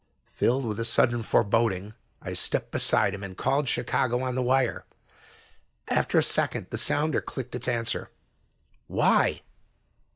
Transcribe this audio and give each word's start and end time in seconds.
Filled 0.25 0.65
with 0.65 0.79
a 0.79 0.83
sudden 0.83 1.21
foreboding, 1.21 1.93
I 2.23 2.33
stepped 2.33 2.71
beside 2.71 3.13
him 3.13 3.21
and 3.23 3.37
called 3.37 3.69
Chicago 3.69 4.23
on 4.23 4.33
the 4.33 4.41
wire. 4.41 4.83
After 5.89 6.17
a 6.17 6.23
second 6.23 6.71
the 6.71 6.79
sounder 6.79 7.21
clicked 7.21 7.53
its 7.53 7.67
answer. 7.67 8.09
Why? 8.87 9.41